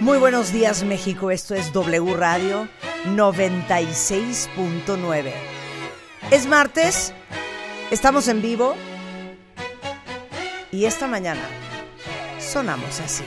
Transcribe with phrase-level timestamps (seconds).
[0.00, 2.68] Muy buenos días México, esto es W Radio
[3.06, 5.32] 96.9.
[6.30, 7.12] Es martes,
[7.90, 8.76] estamos en vivo
[10.70, 11.42] y esta mañana
[12.38, 13.24] sonamos así.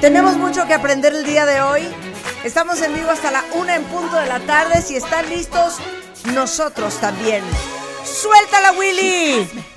[0.00, 1.82] Tenemos mucho que aprender el día de hoy.
[2.44, 4.80] Estamos en vivo hasta la una en punto de la tarde.
[4.80, 5.80] Si están listos,
[6.32, 7.44] nosotros también.
[8.04, 9.73] ¡Suéltala, Willy!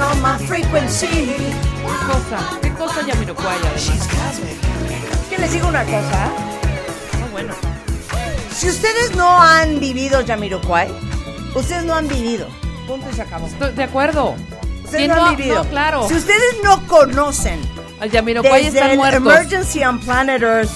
[0.00, 1.52] On my frequency.
[2.06, 2.58] cosa?
[2.62, 4.08] ¿Qué cosa Yamiroquai además?
[5.28, 6.24] Que les digo una cosa.
[6.24, 7.54] Ah, bueno.
[8.54, 10.88] Si ustedes no han vivido Jamiroquai,
[11.54, 12.48] ustedes no han vivido.
[12.86, 13.46] Punto y se acabó.
[13.46, 14.34] Estoy de acuerdo.
[14.84, 15.62] Ustedes ¿Quién no, no- han vivido.
[15.64, 16.08] no, claro.
[16.08, 17.60] Si ustedes no conocen
[18.00, 19.20] Al Yamiroquai están muertos.
[19.20, 20.70] Emergency on Planet Earth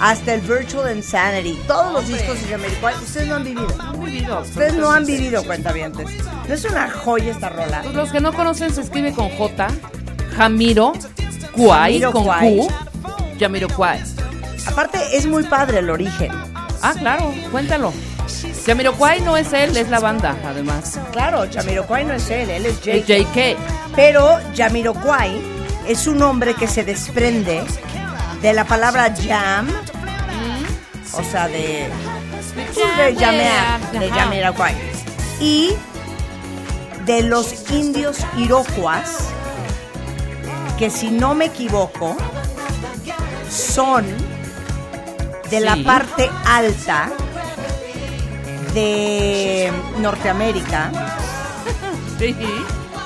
[0.00, 3.66] hasta el Virtual Insanity, todos los discos de Jamiroquai, ustedes no han vivido.
[3.76, 4.40] No han vivido.
[4.42, 6.08] Ustedes no han vivido, cuentavientes.
[6.46, 7.80] ¿No es una joya esta rola?
[7.82, 9.68] Pues Los que no conocen se escribe con J.
[10.36, 10.92] Jamiro
[11.52, 12.56] Kwai con Jamiroquai.
[12.56, 13.38] Q.
[13.38, 14.02] Yamiroquai.
[14.66, 16.30] Aparte, es muy padre el origen.
[16.82, 17.92] Ah, claro, cuéntalo.
[18.66, 20.98] Yamiroquai no es él, es la banda, además.
[21.12, 23.24] Claro, Jamiroquai no es él, él es Jake.
[23.24, 23.94] JK.
[23.94, 25.40] Pero Jamiroquai
[25.88, 27.62] es un nombre que se desprende
[28.42, 29.68] de la palabra jam,
[31.12, 31.88] o sea, de,
[32.54, 34.20] pues, de llamear, de Ajá.
[34.22, 34.74] Jamiroquai.
[35.40, 35.72] Y
[37.04, 39.18] de los indios iroquois,
[40.78, 42.16] que si no me equivoco,
[43.50, 44.04] son
[45.50, 47.10] de la parte alta
[48.74, 50.90] de Norteamérica.
[52.18, 52.34] Sí.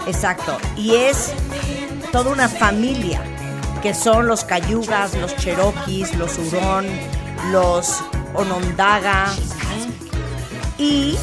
[0.07, 0.57] Exacto.
[0.77, 1.33] Y es
[2.13, 3.21] toda una familia
[3.83, 6.87] que son los cayugas, los cherokees, los hurón,
[7.51, 8.01] los
[8.35, 9.27] onondaga.
[10.79, 11.17] Y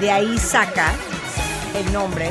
[0.00, 0.92] de ahí saca
[1.78, 2.30] el nombre.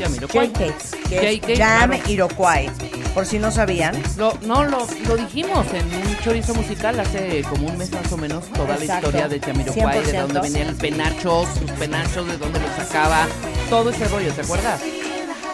[0.00, 1.92] JK, que es Jam.
[2.08, 2.70] Iroquois.
[3.14, 4.02] Por si no sabían.
[4.16, 8.16] Lo- no, lo, lo dijimos en un chorizo musical hace como un mes más o
[8.16, 10.20] menos, toda la historia de Jamiroquai, de 100%.
[10.22, 13.26] dónde venían el penacho, sus penachos, de dónde los sacaba,
[13.68, 14.80] todo ese rollo, ¿te acuerdas?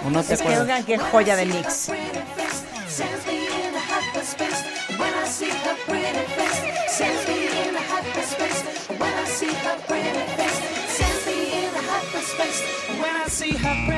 [0.06, 0.62] ¿O no te Es que acuerdas?
[0.62, 1.91] oigan qué joya de mix.
[2.99, 4.61] Sends me in a hyperspace
[4.99, 6.97] when I see her pretty face.
[6.97, 10.59] Sends me in a hyperspace when I see her pretty face.
[10.97, 12.61] Sends me in hyperspace
[13.01, 13.98] when I see her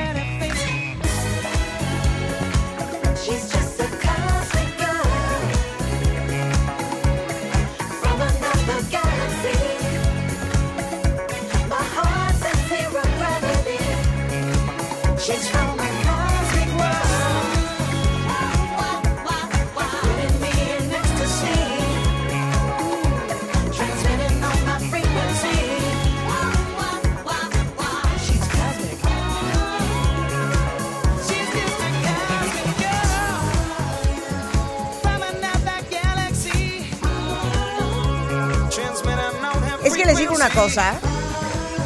[40.53, 40.93] cosa.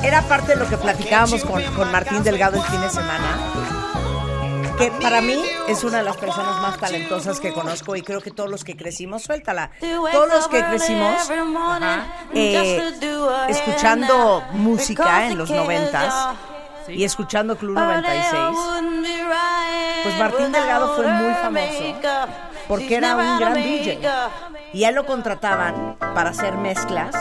[0.04, 3.38] Era parte de lo que platicábamos con, con Martín Delgado el fin de semana.
[4.78, 8.30] Que para mí es una de las personas más talentosas que conozco y creo que
[8.30, 9.72] todos los que crecimos, suéltala.
[9.80, 11.16] Todos los que crecimos
[12.34, 12.94] eh,
[13.48, 16.36] escuchando música en los noventas
[16.90, 18.34] y escuchando Club 96.
[20.04, 21.96] pues Martín Delgado fue muy famoso
[22.68, 24.00] porque era un gran DJ.
[24.74, 27.16] Y a él lo contrataban para hacer mezclas.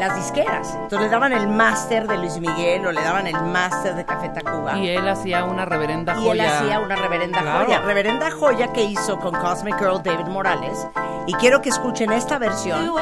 [0.00, 0.68] Las disqueras.
[0.74, 4.30] Entonces le daban el máster de Luis Miguel o le daban el máster de Café
[4.30, 4.76] Tacuba.
[4.78, 6.44] Y él hacía una reverenda Y joya.
[6.44, 7.64] él hacía una reverenda Claro.
[7.66, 7.80] joya.
[7.82, 10.86] Reverenda joya que hizo con Cosmic Girl David Morales.
[11.26, 12.92] Y quiero que escuchen esta versión,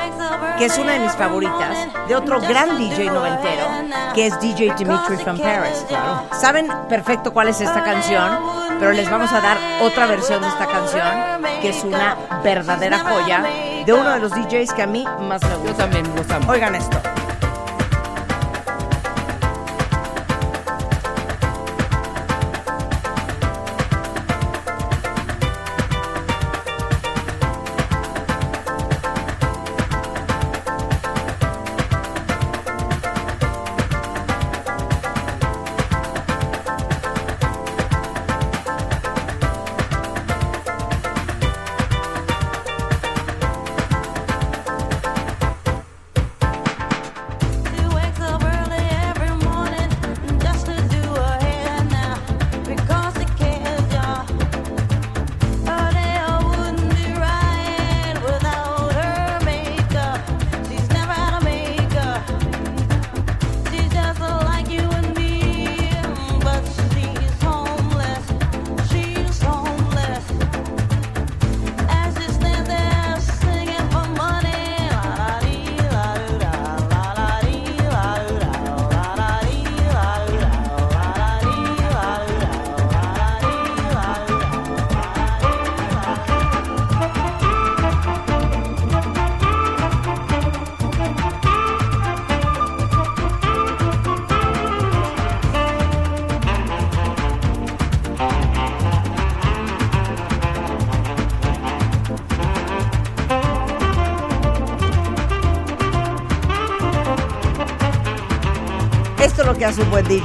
[0.58, 3.64] que es una de mis favoritas, de otro gran DJ noventero,
[4.14, 5.86] que es DJ Dimitri from Paris.
[6.32, 8.28] Saben perfecto cuál es esta canción,
[8.78, 11.02] pero les vamos a dar otra versión de esta canción,
[11.60, 13.44] que es una verdadera joya
[13.84, 15.76] de uno de los DJs que a mí más me Yo gusta.
[15.88, 16.06] también.
[16.48, 17.00] Oigan esto.
[109.78, 110.24] Un buen DJ.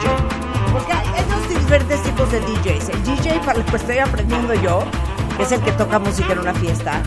[0.72, 2.90] Porque hay dos diferentes tipos de DJs.
[2.90, 4.84] El DJ para el que estoy aprendiendo yo,
[5.38, 7.02] que es el que toca música en una fiesta.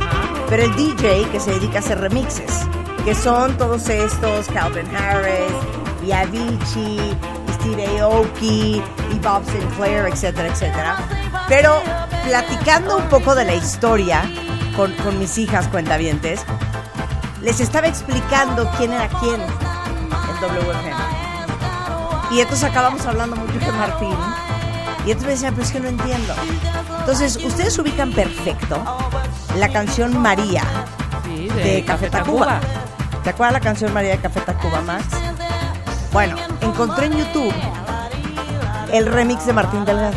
[0.48, 2.66] Pero el DJ que se dedica a hacer remixes,
[3.04, 5.52] que son todos estos, Calvin Harris,
[6.06, 7.16] y Avicii,
[7.48, 8.82] y Steve Aoki,
[9.12, 10.96] y Bob Sinclair, etcétera, etcétera.
[11.48, 11.82] Pero
[12.26, 14.22] platicando un poco de la historia
[14.76, 16.44] con, con mis hijas cuentavientes,
[17.42, 21.05] les estaba explicando quién era quién en WFM.
[22.30, 24.16] Y entonces acabamos hablando mucho con Martín.
[25.06, 26.34] Y entonces me decían, pero es que no entiendo.
[27.00, 28.82] Entonces, ustedes ubican perfecto
[29.56, 30.64] la canción María
[31.24, 32.60] Sí, de Café Tacuba.
[33.22, 35.04] ¿Te acuerdas la canción María de Café Tacuba, Max?
[36.12, 37.54] Bueno, encontré en YouTube
[38.92, 40.16] el remix de Martín Delgado.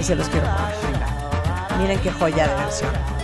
[0.00, 1.78] Y se los quiero poner.
[1.78, 3.17] Miren qué joya de versión.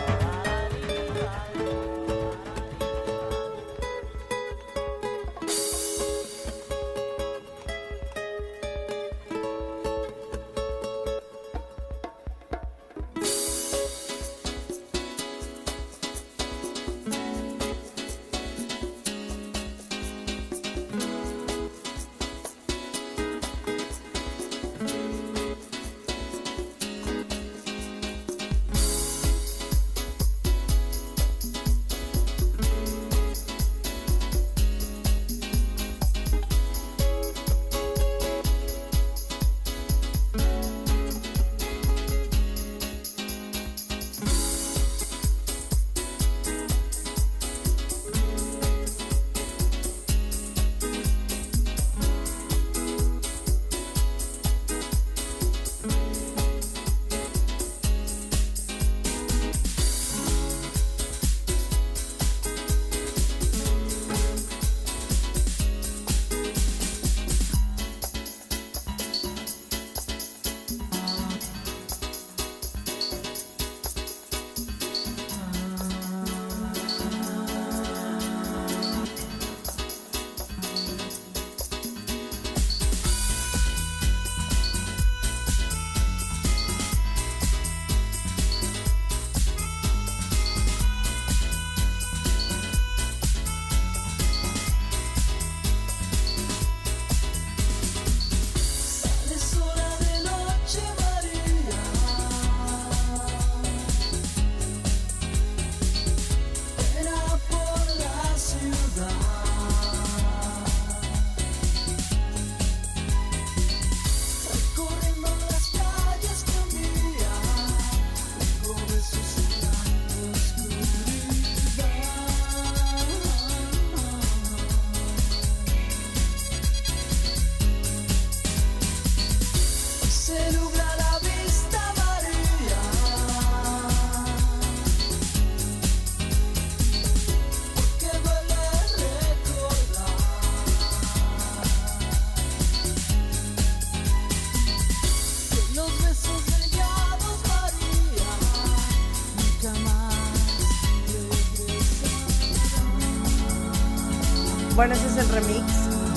[155.35, 155.65] Remix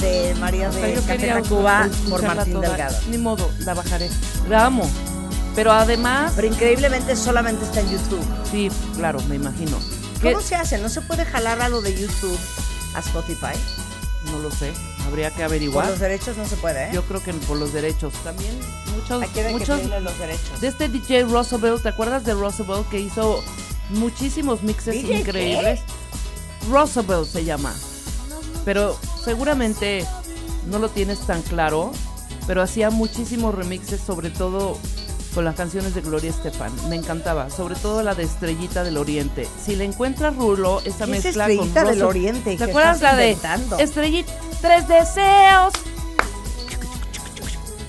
[0.02, 2.70] de María O sea, de Café Tacuba por Martín toda.
[2.70, 2.98] Delgado.
[3.10, 4.10] Ni modo, la bajaré.
[4.50, 4.90] La amo.
[5.56, 8.24] Pero además, Pero increíblemente solamente está en YouTube.
[8.52, 9.78] sí, claro, me imagino.
[10.22, 10.78] Que- ¿Cómo se hace?
[10.78, 12.38] ¿No se puede jalar algo de YouTube
[12.96, 13.58] a Spotify?
[14.32, 14.72] No lo sé,
[15.08, 15.88] habría que Por averiguar.
[15.90, 16.90] los derechos no se puede, ¿eh?
[16.94, 18.14] Yo creo que por los derechos.
[18.24, 18.52] También
[18.96, 20.60] muchos, Aquí hay que muchos pedirle los derechos.
[20.62, 23.44] de este DJ Roosevelt, ¿te acuerdas de Roosevelt que hizo
[23.92, 25.20] muchísimos mixes ¿DJ qué?
[25.22, 25.80] increíbles?
[26.70, 27.74] Roosevelt se llama.
[28.66, 28.98] Pero
[29.28, 30.06] seguramente
[30.68, 31.92] no lo tienes tan claro,
[32.48, 34.78] pero hacía muchísimos remixes, sobre todo
[35.36, 36.72] con las canciones de Gloria Estefan.
[36.88, 39.46] Me encantaba, sobre todo la de Estrellita del Oriente.
[39.62, 42.52] Si le encuentras Rulo, esa ¿Qué es mezcla Estrellita con del Oriente?
[42.52, 43.38] ¿Te ¿Qué acuerdas la de?
[43.80, 44.32] Estrellita?
[44.62, 45.74] Tres deseos.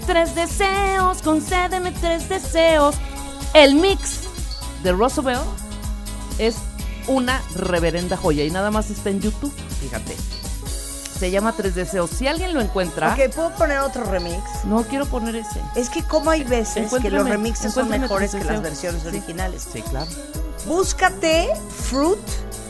[0.07, 2.97] Tres deseos, concédeme tres deseos.
[3.55, 4.23] El mix
[4.83, 5.47] de Roosevelt
[6.39, 6.57] es
[7.07, 10.17] una reverenda joya y nada más está en YouTube, fíjate.
[11.19, 12.11] Se llama Tres Deseos.
[12.11, 14.39] Si alguien lo encuentra, Ok, ¿puedo poner otro remix?
[14.65, 15.61] no quiero poner ese.
[15.75, 19.09] Es que como hay veces que los remixes son mejores que las versiones Sí.
[19.09, 19.67] originales.
[19.73, 20.07] Sí, claro.
[20.67, 21.49] Búscate
[21.89, 22.19] Fruit,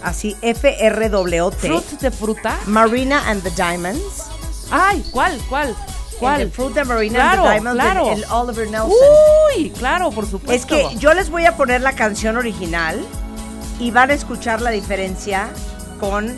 [0.03, 1.57] así F-R-W-T.
[1.57, 2.57] Fruit de fruta.
[2.67, 4.25] Marina and the Diamonds.
[4.71, 5.39] Ay, ¿cuál?
[5.49, 5.75] ¿Cuál?
[6.19, 6.41] ¿Cuál?
[6.43, 8.05] El Fruit de Marina Claro, and the Diamonds claro.
[8.11, 8.93] del- el Oliver Nelson.
[9.57, 10.53] Uy, claro, por supuesto.
[10.53, 12.99] Es que yo les voy a poner la canción original
[13.79, 15.49] y van a escuchar la diferencia
[16.01, 16.35] con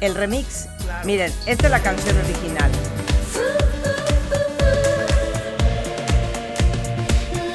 [0.00, 0.66] el remix.
[1.04, 2.70] Miren, esta es la canción original.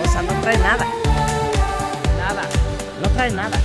[0.03, 0.85] O sea, no trae nada.
[2.17, 2.41] nada.
[3.01, 3.59] No trae nada.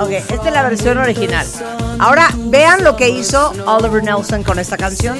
[0.00, 1.46] Ok, esta es la versión original.
[1.98, 5.18] Ahora vean lo que hizo Oliver Nelson con esta canción.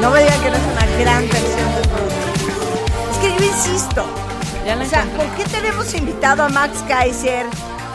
[0.00, 3.12] No me digan que no es una gran versión de Fruit.
[3.12, 4.04] Es que yo insisto.
[4.64, 5.26] Ya la O sea, encontré.
[5.26, 7.46] ¿por qué tenemos invitado a Max Kaiser,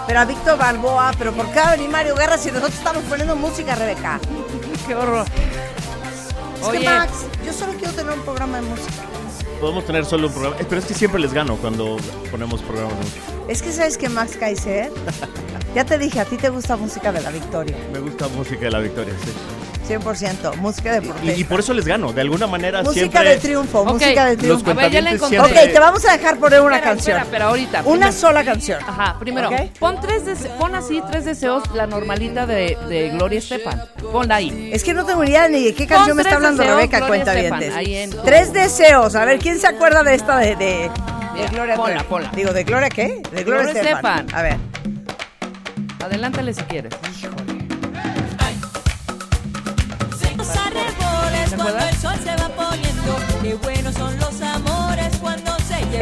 [0.08, 3.04] pero a Víctor Balboa, pero por qué va a venir Mario Guerra si nosotros estamos
[3.04, 4.20] poniendo música, Rebeca?
[4.88, 5.26] Qué horror.
[6.62, 7.12] Es que Max,
[7.46, 8.92] yo solo quiero tener un programa de música.
[9.62, 10.58] Podemos tener solo un programa.
[10.60, 11.98] eh, Pero es que siempre les gano cuando
[12.32, 12.98] ponemos programas.
[12.98, 13.22] de música.
[13.48, 14.92] Es que sabes que Max Kaiser,
[15.76, 18.72] ya te dije, a ti te gusta música de la victoria, Me gusta música de
[18.72, 19.32] la victoria, sí.
[19.84, 21.40] 100%, música de Y, protesta.
[21.40, 22.14] y por eso les gano.
[22.14, 23.30] De alguna manera música siempre.
[23.30, 24.72] de triunfo, música de Los triunfo.
[24.72, 25.64] A ver, ya la cuentavientes encontré.
[25.66, 27.18] Ok, te vamos a dejar poner una Espera, canción.
[27.18, 27.80] espera, pero ahorita.
[27.82, 28.80] Una primero- sola canción.
[28.88, 29.56] Ajá, primero, ¿Ok?
[29.80, 33.82] pon tres dese- pon así tres deseos, la normalita de, de Gloria Estefan.
[34.12, 34.70] Ponla ahí.
[34.74, 36.78] Es que no tengo ni idea ni de qué Pon canción me está hablando deseos,
[36.78, 38.12] Rebeca, Gloria cuenta Estefan, bien.
[38.14, 39.16] en- Tres deseos.
[39.16, 40.92] A ver, ¿quién se acuerda de esta de, de, de
[41.36, 42.32] Mira, Gloria ponla, ponla.
[42.36, 43.22] Digo, ¿de Gloria qué?
[43.32, 44.20] De Gloria, Gloria Estefan.
[44.20, 44.36] Estefan.
[44.36, 44.58] A ver.
[46.04, 46.94] Adelántale si quieres.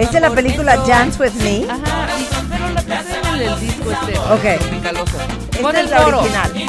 [0.02, 0.76] Es de la película.
[0.78, 1.66] Dance with Me.
[1.70, 4.18] Ajá, y- pero la canción en el disco este.
[4.20, 4.60] Ok.
[4.60, 5.18] Tropicaloso.
[5.52, 6.20] Esta Con es el la coro.
[6.22, 6.52] original.
[6.54, 6.60] Se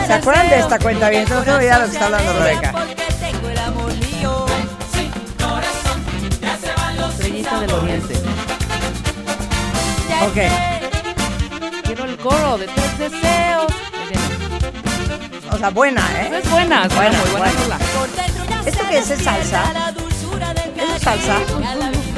[0.00, 0.48] ¿Se se acuerdan?
[0.48, 1.26] ¿Se de esta cuenta bien?
[1.28, 2.74] No idea de lo que está hablando Rebeca.
[7.10, 8.14] Estrellita del Oriente.
[10.22, 10.38] Ok.
[11.84, 13.66] Quiero el coro de tres deseos.
[15.50, 16.40] O sea, buena, ¿eh?
[16.42, 18.37] Es buena, es Buena, buena, muy buena buena.
[18.68, 19.10] ¿Esto qué es?
[19.10, 19.62] ¿Es salsa?
[20.96, 21.34] ¿Es salsa?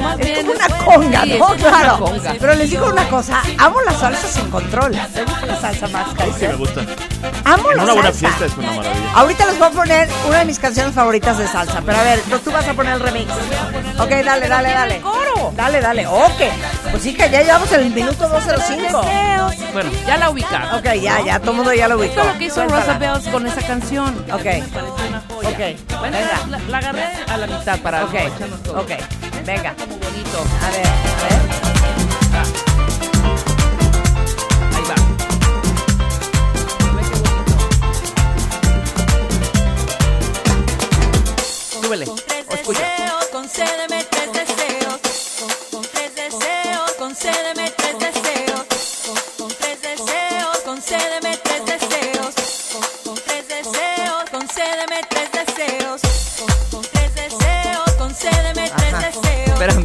[0.01, 1.33] Más Es bien como una conga, sí, ¿no?
[1.35, 1.99] es como una Claro.
[1.99, 2.35] conga.
[2.39, 4.91] Pero les digo una cosa, amo la salsa sin control.
[5.13, 6.57] ¿Te gusta la salsa más, Sí, me Kaiser?
[6.57, 6.81] gusta.
[7.45, 8.19] Amo En la una buena salsa.
[8.27, 9.11] fiesta es una maravilla.
[9.13, 11.81] Ahorita les voy a poner una de mis canciones favoritas de salsa.
[11.85, 13.31] Pero a ver, tú vas a poner el remix.
[13.99, 15.01] Ok, dale, dale, dale.
[15.01, 15.53] coro.
[15.55, 16.07] Dale, dale.
[16.07, 16.41] Ok.
[16.89, 19.01] Pues sí, que ya llevamos el minuto 205.
[19.73, 20.75] Bueno, ya la ubicaron.
[20.79, 22.21] Ok, ya, ya, todo el mundo ya lo ubicó.
[22.21, 22.63] Esto es lo que hizo.
[22.67, 24.25] Rosa Bells con esa canción.
[24.33, 24.45] Ok.
[25.61, 26.47] Ok, Bueno, venga.
[26.49, 28.81] la, la agarré a la mitad para Ok, echarnos todo.
[28.81, 28.91] ok.
[29.45, 29.75] Venga.
[29.75, 30.43] Como bonito.
[30.63, 32.70] A ver, a ver.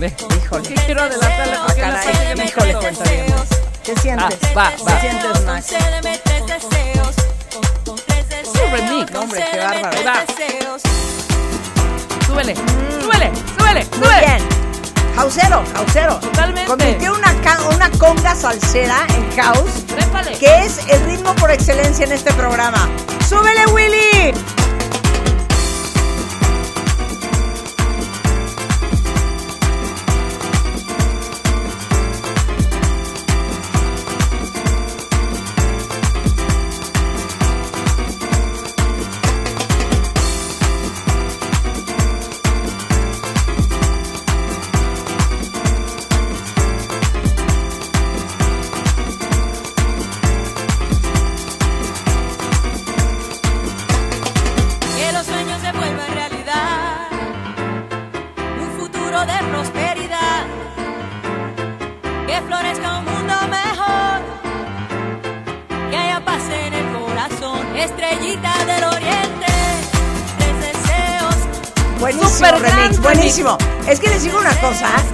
[0.08, 0.68] Híjole.
[0.68, 2.28] Que quiero adelantarle porque Ah, caray.
[2.28, 2.76] que me Híjole.
[3.84, 4.38] ¿Qué sientes?
[4.42, 5.00] Ah, va, ¿Qué va.
[5.00, 5.66] sientes, Max?
[6.46, 7.16] Deseos,
[8.72, 9.14] remix.
[9.14, 9.98] Hombre, qué bárbaro.
[10.04, 10.24] Va.
[10.24, 10.82] deseos.
[12.26, 12.54] Súbele.
[13.00, 13.30] Súbele.
[13.58, 13.84] Súbele.
[13.96, 14.20] Muy Súbele.
[14.26, 14.48] bien.
[15.14, 16.14] Jausero, Jausero.
[16.18, 16.66] Totalmente.
[16.68, 17.32] Convirtió una,
[17.74, 20.36] una conga salsera en caos, Trépale.
[20.38, 22.88] que es el ritmo por excelencia en este programa.
[23.28, 24.34] ¡Súbele, Willy!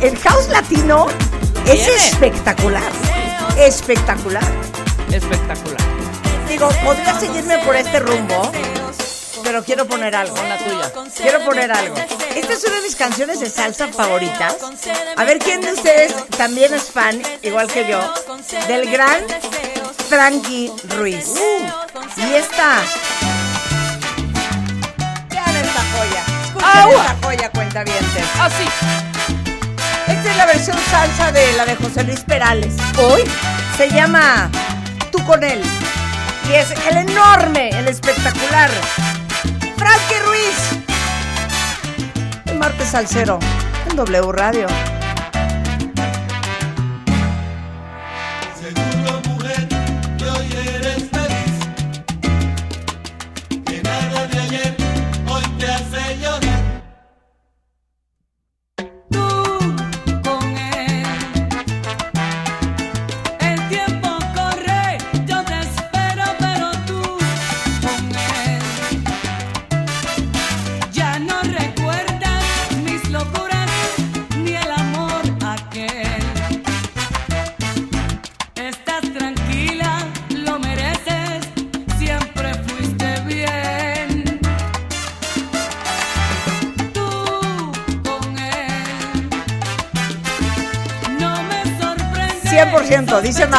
[0.03, 1.07] El house latino
[1.67, 2.91] es espectacular.
[3.57, 4.43] Espectacular.
[5.11, 5.81] Espectacular.
[6.49, 8.51] Digo, podría seguirme por este rumbo,
[9.45, 10.35] pero quiero poner algo.
[10.35, 10.93] Con la tuya.
[11.17, 11.95] Quiero poner algo.
[12.35, 14.57] Esta es una de mis canciones de salsa favoritas.
[15.17, 18.01] A ver quién de ustedes también es fan, igual que yo,
[18.67, 19.25] del gran
[20.09, 21.35] Frankie Ruiz.
[22.17, 22.83] Y esta.
[25.31, 26.25] Vean esta joya.
[26.45, 28.25] Escuchen esta joya, cuentavientes.
[28.41, 29.12] Así.
[30.09, 32.75] Esta es la versión salsa de la de José Luis Perales.
[32.99, 33.23] Hoy
[33.77, 34.51] se llama
[35.11, 35.62] Tú con él.
[36.49, 38.71] Y es el enorme, el espectacular
[39.77, 40.83] Frankie Ruiz.
[42.47, 43.38] El martes salsero
[43.88, 44.67] en W Radio.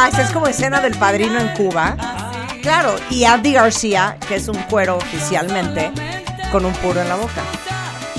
[0.04, 1.96] 100%, dice Max, es como escena del padrino en Cuba.
[2.62, 5.90] Claro, y Andy García, que es un cuero oficialmente,
[6.50, 7.42] con un puro en la boca.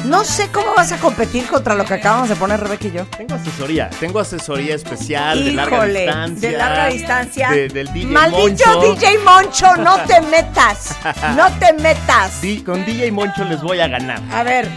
[0.04, 3.06] No sé cómo vas a competir contra lo que acabamos de poner Rebeca y yo.
[3.06, 6.50] Tengo asesoría, tengo asesoría especial de larga distancia.
[6.52, 7.50] de larga distancia.
[7.50, 8.94] de- del DJ Maldito Moncho.
[8.94, 10.96] DJ Moncho, no te metas.
[11.36, 12.40] No te metas.
[12.42, 14.22] Di- con DJ Moncho les voy a ganar.
[14.32, 14.70] A ver,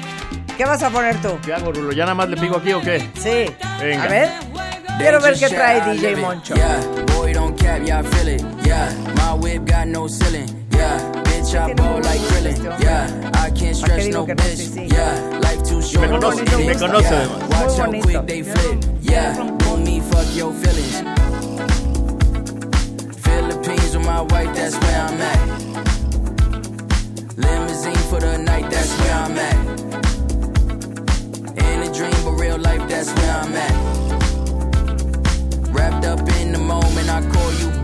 [0.57, 1.39] ¿qué vas a poner tú?
[1.45, 1.93] ¿Qué hago, Rulo?
[1.93, 3.11] ¿Ya nada más le pico aquí o qué?
[3.21, 3.55] Sí.
[3.83, 4.05] Venga.
[4.05, 4.31] A ver.
[4.97, 6.55] Quiero ver qué trae DJ Moncho.
[6.55, 6.81] Yeah,
[7.69, 8.43] cap, yeah, I feel it.
[8.67, 10.49] Yeah, my whip got no ceiling.
[10.73, 12.59] Yeah, bitch, I ball like Krillin.
[12.81, 14.57] Yeah, I can't stretch no bitch.
[14.57, 14.93] Sí, sí.
[14.93, 16.09] Yeah, life too short.
[16.09, 16.81] Me conoce, no me bitch.
[16.83, 17.49] conoce, Yeah, además.
[17.51, 18.79] Watch Muy how quick they flip.
[19.03, 20.97] Yeah, on me, fuck your feelings.
[23.25, 25.41] Philippines with my wife, that's where I'm at.
[27.37, 29.59] Limousine for the night, that's where I'm at.
[31.67, 34.08] In a dream, but real life, that's where I'm at.
[35.79, 37.78] Wrapped up in the moment, I call you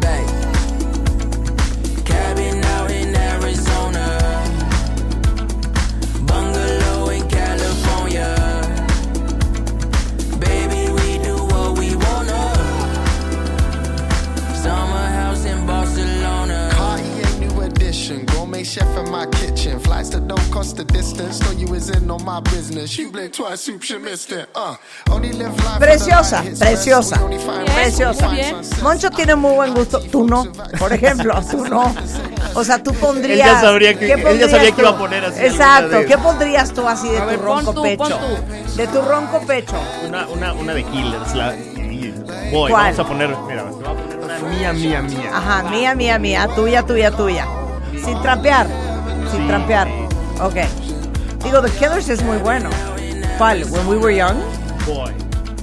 [18.75, 19.79] chef in my kitchen.
[19.79, 21.41] Flights that don't cost the distance.
[21.41, 22.99] Know you in on my business.
[22.99, 24.49] You blink twice, soup, you missed it.
[24.55, 24.77] Uh,
[25.11, 25.79] only live life.
[25.79, 27.17] Preciosa, preciosa.
[27.75, 28.29] Preciosa.
[28.83, 30.01] Moncho tiene muy buen gusto.
[30.01, 30.45] Tú no,
[30.79, 31.95] por ejemplo, tú no.
[32.55, 33.31] O sea, tú pondrías.
[33.49, 34.81] Él ya sabría que- ¿qué él ya pondrías sabía que tú?
[34.81, 35.97] iba a poner así Exacto.
[36.09, 38.03] ¿Qué pondrías tú así de A tu ver, pon ronco tú, pecho?
[38.03, 38.77] pon tú.
[38.77, 39.77] De tu ronco pecho.
[40.09, 41.35] Una, una, una de Killers.
[41.35, 41.55] La,
[42.53, 42.95] voy, ¿Cuál?
[42.95, 43.37] vamos a poner.
[43.47, 45.31] Mira, te voy a poner una mía, mía, mía.
[45.33, 46.49] Ajá, mía, mía, mía.
[46.57, 47.47] Tuya, tuya, tuya.
[48.05, 48.67] Sin trampear.
[49.31, 49.47] Sin Sí.
[49.49, 49.89] trampear.
[50.41, 50.55] Ok.
[51.43, 52.71] Digo, The Killers es muy bueno.
[53.39, 53.65] ¿Cuál?
[53.71, 54.37] When We Were Young.
[54.87, 55.13] Boy.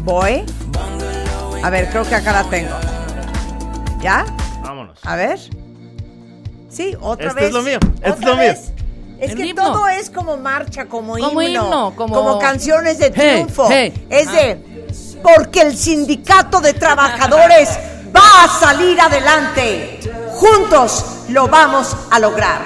[0.01, 0.45] Boy.
[1.63, 2.75] A ver, creo que acá la tengo.
[4.01, 4.25] ¿Ya?
[4.63, 4.99] Vámonos.
[5.03, 5.39] A ver.
[6.69, 7.49] Sí, otra Este vez.
[7.49, 8.51] es lo mío, este es lo mío.
[9.19, 9.61] Es El que himno.
[9.73, 13.67] todo es como marcha, como, Como himno, como- canciones de Hey, triunfo.
[13.69, 14.07] hey.
[14.09, 14.87] Es de
[15.21, 17.69] porque el sindicato de trabajadores
[18.15, 19.99] va a salir adelante.
[20.33, 22.61] Juntos lo vamos a lograr.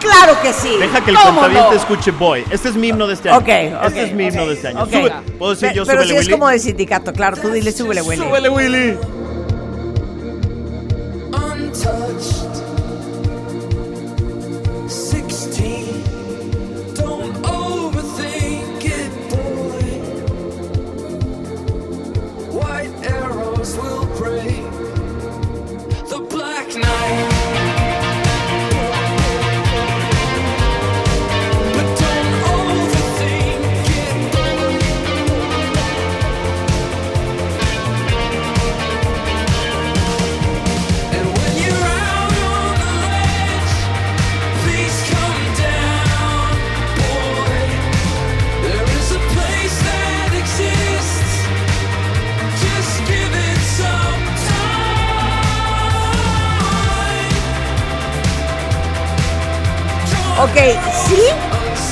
[0.00, 0.76] Claro que sí.
[0.78, 1.80] Deja que el ¿Cómo cuentaviente no?
[1.80, 2.44] escuche Boy.
[2.50, 3.38] Este es mi himno de este año.
[3.38, 3.84] Ok, ok.
[3.86, 4.82] Este es mi himno de este año.
[4.82, 4.90] ok.
[4.90, 7.36] Sube- ¿Puedo decir Pe- yo Pero si es como de sindicato, claro.
[7.36, 8.22] Tú dile, súbele, Willy.
[8.22, 8.98] ¡Súbele, Willy!
[11.32, 12.49] untouched.
[60.42, 60.56] Ok,
[61.06, 61.22] sí,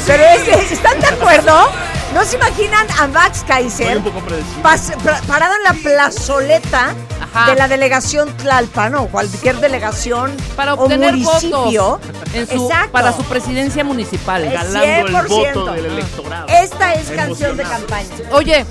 [0.06, 1.68] pero es, ¿están de acuerdo?
[2.14, 4.62] ¿No se imaginan a Max Kaiser un poco predecible.
[4.62, 7.50] pas- pra- parado en la plazoleta Ajá.
[7.50, 12.00] de la delegación Tlalpan o cualquier delegación Para o obtener municipio?
[12.32, 12.92] en su, Exacto.
[12.92, 14.44] para su presidencia municipal.
[14.50, 15.28] Galando el 100%.
[15.54, 16.46] voto del electorado.
[16.48, 18.08] Esta es canción de campaña.
[18.32, 18.64] Oye,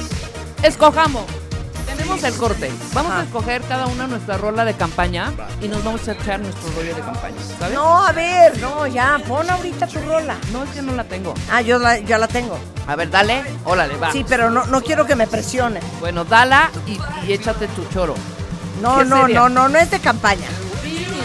[0.63, 1.23] escojamos.
[2.07, 2.71] Tenemos el corte.
[2.93, 3.21] Vamos Ajá.
[3.21, 6.95] a escoger cada una nuestra rola de campaña y nos vamos a echar nuestro rollo
[6.95, 7.35] de campaña.
[7.59, 7.73] ¿Sabes?
[7.75, 10.37] No, a ver, no, ya, pon ahorita tu rola.
[10.53, 11.33] No, es que no la tengo.
[11.51, 12.57] Ah, yo la, yo la tengo.
[12.87, 13.43] A ver, dale.
[13.65, 14.11] Órale, va.
[14.13, 15.81] Sí, pero no, no quiero que me presione.
[15.99, 18.15] Bueno, dala y, y échate tu choro.
[18.81, 19.39] No, ¿Qué no, sería?
[19.41, 20.47] no, no, no es de campaña.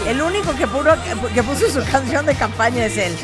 [0.05, 0.97] El único que, puro-
[1.33, 3.15] que puso su canción de campaña es él.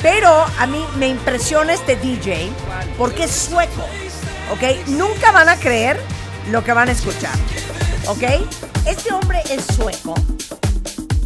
[0.00, 2.48] Pero a mí me impresiona este DJ
[2.96, 3.82] porque es sueco.
[4.50, 4.86] ¿Ok?
[4.88, 6.00] Nunca van a creer
[6.50, 7.34] lo que van a escuchar.
[8.06, 8.22] ¿Ok?
[8.86, 10.14] Este hombre es sueco.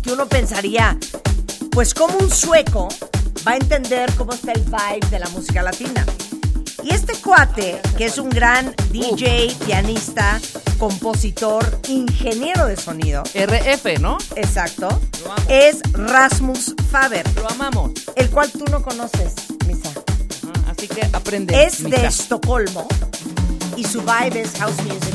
[0.02, 0.96] Que uno pensaría,
[1.72, 2.88] pues como un sueco
[3.46, 6.04] va a entender cómo está el vibe de la música latina.
[6.84, 10.40] Y este cuate, que es un gran DJ, pianista,
[10.78, 14.18] compositor, ingeniero de sonido, RF, ¿no?
[14.36, 14.88] exacto,
[15.24, 15.42] Lo amo.
[15.48, 17.90] es Rasmus Faber, Lo amamos.
[18.14, 19.32] el cual tú no conoces,
[19.66, 19.88] Misa.
[19.88, 21.64] Ajá, Así que aprende.
[21.64, 22.06] Es de mija.
[22.06, 22.86] Estocolmo
[23.76, 25.05] y su vibe es house music.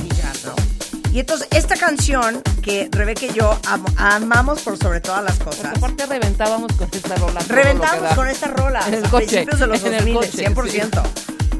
[1.11, 5.57] Y entonces esta canción que Rebeca y yo am- amamos por sobre todas las Porque
[5.57, 5.77] cosas.
[5.77, 7.41] aparte reventábamos con esta rola.
[7.41, 8.15] da.
[8.15, 11.01] con esta rola En el a coche, principios de los en el 2000, coche, 100%.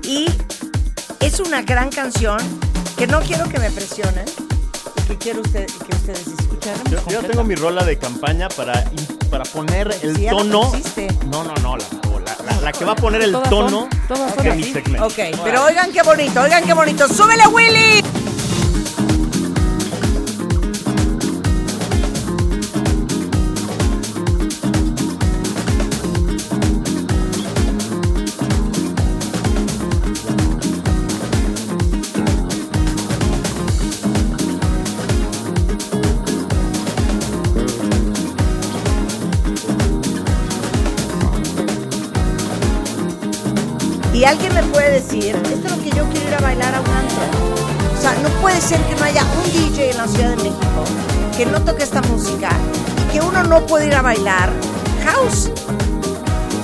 [0.03, 0.27] Y
[1.19, 2.37] es una gran canción
[2.97, 4.25] que no quiero que me presionen
[4.97, 6.73] y que quiero usted, que ustedes escuchen.
[6.89, 8.85] Yo, yo tengo mi rola de campaña para,
[9.29, 10.71] para poner el Sí, tono.
[11.29, 11.77] No, no, no.
[11.77, 11.85] La,
[12.23, 14.57] la- la- la que va a poner el Todas son- tono son de así.
[14.63, 15.07] mi segmento.
[15.07, 17.07] Ok, pero oigan qué bonito, oigan qué bonito.
[17.09, 18.01] ¡Súbele, Willy!
[44.31, 46.87] Alguien me puede decir, esto es lo que yo quiero ir a bailar a un
[46.87, 47.21] antro.
[47.97, 50.83] O sea, no puede ser que no haya un DJ en la Ciudad de México
[51.35, 52.49] que no toque esta música
[52.97, 54.49] y que uno no pueda ir a bailar
[55.03, 55.51] house.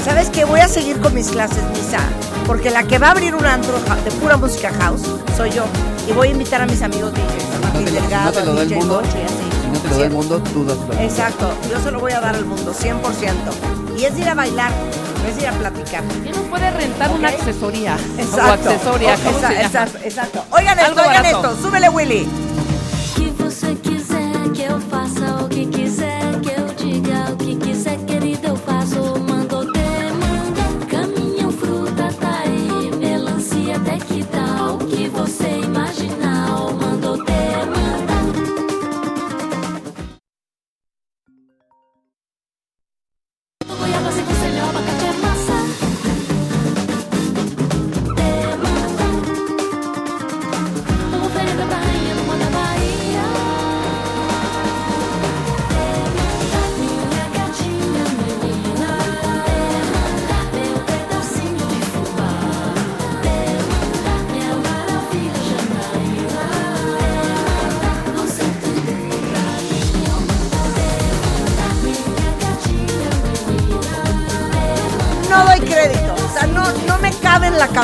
[0.05, 0.45] ¿Sabes qué?
[0.45, 1.99] Voy a seguir con mis clases, Misa,
[2.45, 3.73] porque la que va a abrir un antro
[4.05, 5.01] de pura música house
[5.35, 5.65] soy yo.
[6.07, 8.51] Y voy a invitar a mis amigos DJs, a Martín No Delgado, no te lo
[8.51, 8.95] a DJ mundo.
[9.01, 9.35] Boche, así.
[9.61, 10.93] Si no te lo da el mundo, tú dáselo.
[11.01, 13.97] Exacto, yo se lo voy a dar al mundo, 100%.
[13.97, 14.71] Y es ir a bailar,
[15.29, 16.03] es ir a platicar.
[16.23, 17.97] ¿Quién nos puede rentar una accesoría?
[18.17, 18.69] Exacto.
[18.69, 19.65] O accesoria, O- ¿cómo exa- se llama?
[19.65, 20.45] exacto, exacto.
[20.51, 21.27] Oigan esto, oigan barato.
[21.53, 22.27] esto, súbele Willy.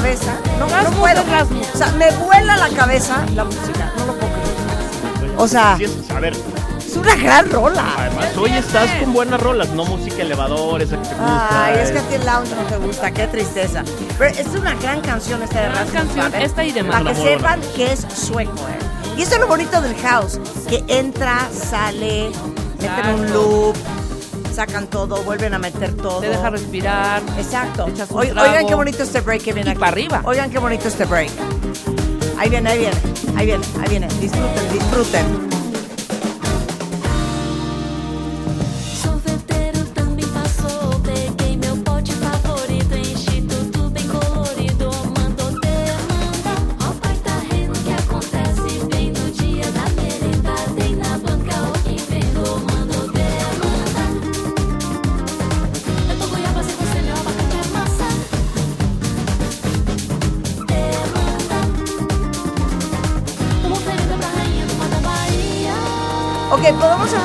[0.04, 1.22] Cabeza, no, no puedo.
[1.74, 5.34] O sea, me vuela la cabeza la música, no lo puedo creer.
[5.38, 6.34] O sea, Sí, es- a ver,
[6.78, 7.86] es una gran rola.
[7.98, 11.66] además hoy estás con buenas rolas, no música elevador, esa que te gusta.
[11.66, 12.06] Ay, es que a eh.
[12.10, 13.84] ti el lounge no te gusta, qué tristeza.
[14.18, 17.02] Pero es una gran canción esta de Gran Rasmus canción, Faber, esta y demás.
[17.02, 19.16] Para que sepan que es sueco, ¿eh?
[19.18, 22.30] Y eso es lo bonito del house, que entra, sale,
[22.82, 23.76] meten un loop,
[24.54, 26.20] sacan todo, vuelven a meter todo.
[26.22, 27.22] Te deja respirar.
[27.38, 27.86] Exacto.
[28.12, 29.80] Oigan qué bonito este break que viene Y aquí.
[29.80, 30.22] para arriba.
[30.26, 31.30] Oigan qué bonito este break.
[32.38, 32.98] Ahí viene, ahí viene,
[33.38, 34.08] ahí viene, ahí viene.
[34.20, 35.53] Disfruten, disfruten.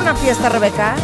[0.09, 0.95] Una fiesta, Rebeca?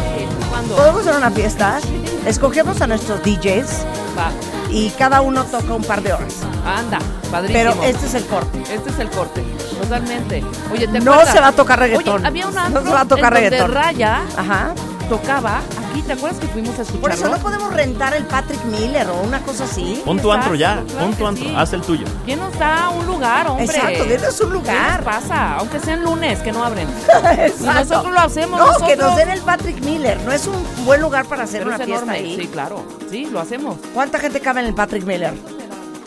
[0.50, 0.74] ¿Cuándo?
[0.74, 1.78] ¿Podemos hacer una fiesta?
[2.26, 3.84] Escogemos a nuestros DJs
[4.18, 4.30] Va.
[4.68, 6.34] y cada uno toca un par de horas.
[6.66, 6.98] Anda,
[7.30, 7.72] padrísimo.
[7.76, 8.60] Pero este es el corte.
[8.68, 9.44] Este es el corte,
[9.80, 10.42] totalmente.
[10.72, 11.34] Oye, ¿te No acuerdas?
[11.34, 12.16] se va a tocar reggaetón.
[12.16, 13.72] Oye, había un No se va a tocar reggaetón.
[13.72, 14.74] Raya Ajá.
[15.08, 15.60] tocaba
[15.96, 17.00] aquí, ¿te acuerdas que fuimos a escucharlo?
[17.00, 20.00] Por eso no podemos rentar el Patrick Miller o una cosa así.
[20.04, 21.54] Pon tu antro ya, Exacto, pon tu claro antro, sí.
[21.56, 22.06] haz el tuyo.
[22.24, 23.64] ¿Quién nos da un lugar, hombre?
[23.64, 24.98] Exacto, denos un lugar.
[24.98, 25.56] ¿Qué pasa?
[25.56, 26.88] Aunque sean lunes, que no abren.
[27.38, 27.62] Exacto.
[27.62, 28.88] Y nosotros lo hacemos, No, nosotros.
[28.90, 30.20] que nos den el Patrick Miller.
[30.24, 32.18] No es un buen lugar para hacer Pero una es fiesta enorme.
[32.30, 32.36] ahí.
[32.40, 32.84] Sí, claro.
[33.10, 33.76] Sí, lo hacemos.
[33.94, 35.32] ¿Cuánta gente cabe en el Patrick Miller?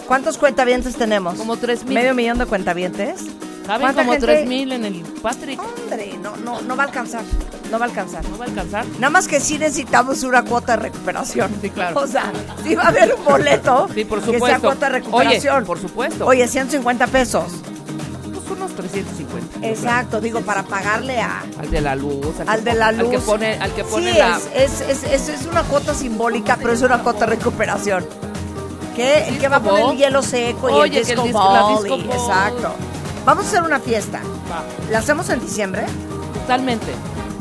[0.08, 1.36] ¿Cuántos cuentavientes tenemos?
[1.36, 1.94] Como tres mil.
[1.94, 3.22] ¿Medio millón de cuentavientes?
[3.70, 4.26] Caben ¿Cuánta como gente?
[4.26, 5.60] tres mil en el Patrick.
[5.62, 7.22] Hombre, no, no, no va a alcanzar.
[7.70, 8.28] No va a alcanzar.
[8.28, 8.84] No va a alcanzar.
[8.98, 11.52] Nada más que sí necesitamos una cuota de recuperación.
[11.62, 12.00] Sí, claro.
[12.00, 12.32] O sea,
[12.64, 14.62] sí va a haber un boleto Sí, por que sea supuesto.
[14.62, 15.56] cuota de recuperación.
[15.58, 16.26] Oye, por supuesto.
[16.26, 17.44] Oye, 150 pesos.
[18.34, 19.68] Pues unos 350.
[19.68, 22.26] Exacto, digo, para pagarle a, Al de la luz.
[22.48, 23.02] al que de la luz.
[23.06, 24.40] Al que pone, al que pone sí, la...
[24.56, 28.04] es, es, es, es, una cuota simbólica, pero es una cuota de recuperación.
[28.96, 29.28] ¿Qué?
[29.28, 31.84] El que va a poner el hielo seco y el el disco, disco- la ball
[31.84, 32.18] disco y- ball.
[32.18, 32.76] Exacto.
[33.26, 34.20] Vamos a hacer una fiesta.
[34.52, 35.84] Va, ¿La hacemos en diciembre?
[36.34, 36.88] totalmente.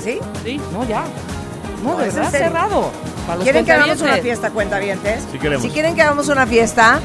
[0.05, 0.19] ¿Sí?
[0.45, 1.03] Sí, no, ya.
[1.83, 2.47] No, No, de es en verdad serio.
[2.49, 2.91] cerrado.
[3.27, 5.23] Para los ¿Quieren que hagamos una fiesta, cuentavientes?
[5.33, 5.63] Sí queremos.
[5.63, 7.01] Si quieren que hagamos una fiesta,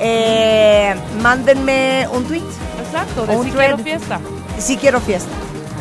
[0.00, 2.42] eh, mándenme un tweet.
[2.84, 3.66] Exacto, de Un si thread.
[3.76, 4.20] quiero fiesta.
[4.58, 5.30] Si quiero fiesta.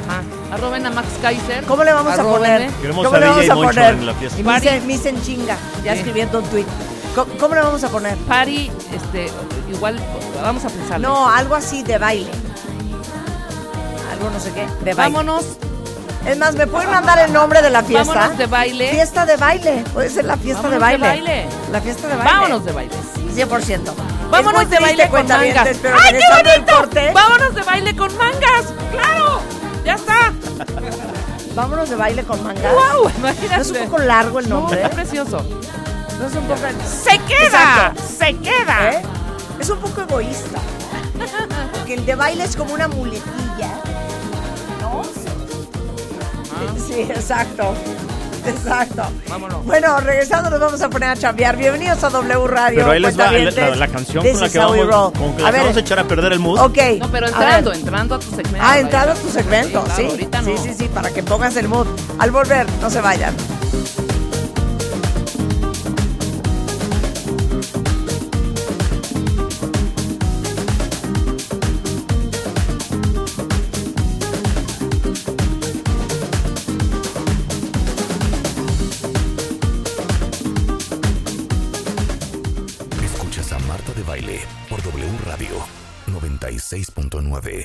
[0.08, 0.21] Ajá.
[0.56, 1.63] Arroben a Max Kaiser.
[1.65, 2.69] ¿Cómo le vamos a poner?
[2.82, 3.93] Queremos ¿Cómo a le vamos a poner?
[3.95, 4.39] en la fiesta.
[4.39, 4.69] Y Party.
[4.86, 6.00] me dicen chinga, ya Sí.
[6.00, 6.65] escribiendo un tweet.
[7.15, 8.17] ¿Cómo, cómo le vamos a poner?
[8.17, 9.32] Party, este,
[9.71, 9.97] igual
[10.41, 11.08] vamos a pensarle.
[11.08, 12.30] No, algo así de baile.
[14.12, 14.95] Algo no sé qué, de baile.
[15.17, 15.45] Vámonos,
[16.25, 18.13] Es más, ¿me pueden mandar el nombre de la fiesta?
[18.13, 18.89] vámonos de baile.
[18.91, 19.84] Fiesta de baile.
[19.93, 21.06] Puede ser la fiesta de baile.
[21.06, 21.47] de baile.
[21.71, 22.32] La fiesta de baile.
[22.34, 22.91] Vámonos de baile.
[23.36, 23.80] 100%.
[24.32, 25.69] Vámonos de baile con mangas.
[25.82, 26.75] Pero ¡Ay, qué bonito!
[26.75, 28.73] corte, Vámonos de baile con mangas.
[28.91, 29.39] ¡Claro!
[29.86, 30.34] ¡Ya está!
[31.56, 32.73] vámonos de baile con mangas.
[32.73, 33.04] ¡Wow!
[33.04, 33.62] ¿No Imagínate.
[33.62, 34.82] es un poco largo el No, nombre?
[34.82, 35.45] está precioso.
[36.19, 36.60] ¿No es un poco...
[37.04, 37.43] ¡Se queda!
[37.93, 38.04] Exacto.
[38.17, 38.91] ¡Se queda!
[38.93, 39.01] ¿Eh?
[39.60, 40.60] Es un poco egoísta.
[41.73, 43.69] Porque el de baile es como una muletilla.
[44.82, 45.01] ¿No?
[46.88, 47.73] Sí, exacto.
[48.45, 49.04] Exacto.
[49.28, 49.65] Vámonos.
[49.65, 51.58] Bueno, regresando nos vamos a poner a chambear.
[51.58, 52.80] Bienvenidos a W Radio.
[52.80, 55.13] Pero ahí les va la, la- la canción This con la que vamos, roll.
[55.13, 56.60] con que A ver, vamos a echar a perder el mood.
[56.60, 56.78] Ok.
[56.99, 57.80] No, pero a entrando, ver.
[57.80, 58.60] entrando a tu segmento.
[58.62, 60.12] Ah, entrando a tu segmento, Sí, claro, sí.
[60.12, 60.63] ahorita Sí, no.
[60.63, 61.88] sí, sí, para que pongas el mood.
[62.19, 63.36] Al volver, no se vayan.
[87.41, 87.63] 9.